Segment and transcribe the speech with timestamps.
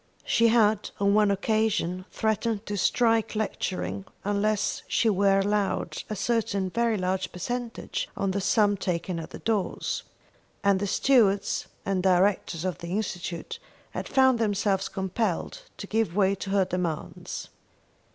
[0.25, 6.71] She had on one occasion threatened to strike lecturing unless she were allowed a certain
[6.71, 10.01] very large percentage on the sum taken at the doors,
[10.63, 13.59] and the stewards and directors of the Institute
[13.91, 17.49] had found themselves compelled to give way to her demands.